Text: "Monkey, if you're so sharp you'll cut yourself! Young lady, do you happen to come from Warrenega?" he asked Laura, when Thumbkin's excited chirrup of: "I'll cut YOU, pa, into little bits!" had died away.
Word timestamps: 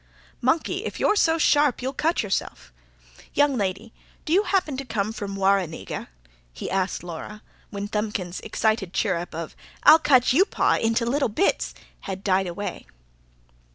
"Monkey, 0.41 0.83
if 0.83 0.99
you're 0.99 1.15
so 1.15 1.37
sharp 1.37 1.79
you'll 1.79 1.93
cut 1.93 2.23
yourself! 2.23 2.73
Young 3.35 3.55
lady, 3.55 3.93
do 4.25 4.33
you 4.33 4.41
happen 4.41 4.75
to 4.77 4.83
come 4.83 5.13
from 5.13 5.35
Warrenega?" 5.35 6.07
he 6.51 6.71
asked 6.71 7.03
Laura, 7.03 7.43
when 7.69 7.87
Thumbkin's 7.87 8.39
excited 8.39 8.93
chirrup 8.93 9.35
of: 9.35 9.55
"I'll 9.83 9.99
cut 9.99 10.33
YOU, 10.33 10.45
pa, 10.45 10.77
into 10.81 11.05
little 11.05 11.29
bits!" 11.29 11.75
had 11.99 12.23
died 12.23 12.47
away. 12.47 12.87